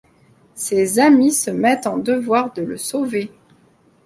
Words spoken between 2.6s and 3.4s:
le sauver.